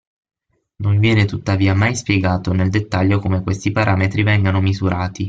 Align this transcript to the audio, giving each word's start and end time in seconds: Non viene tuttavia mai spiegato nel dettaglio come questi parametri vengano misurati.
Non 0.77 0.97
viene 0.97 1.25
tuttavia 1.25 1.75
mai 1.75 1.95
spiegato 1.95 2.53
nel 2.53 2.71
dettaglio 2.71 3.19
come 3.19 3.43
questi 3.43 3.71
parametri 3.71 4.23
vengano 4.23 4.59
misurati. 4.59 5.19